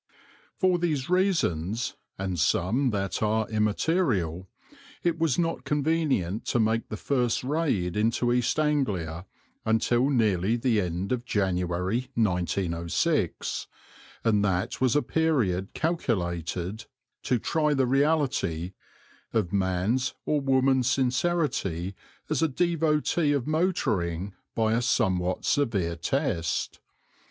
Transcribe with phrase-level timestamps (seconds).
[0.57, 4.49] For these reasons, and some that are immaterial,
[5.03, 9.27] it was not convenient to make the first raid into East Anglia
[9.63, 13.67] until nearly the end of January, 1906,
[14.23, 16.85] and that was a period calculated
[17.21, 18.73] to try the reality
[19.33, 21.93] of man's or woman's sincerity
[22.27, 26.79] as a devotee of motoring by a somewhat severe test.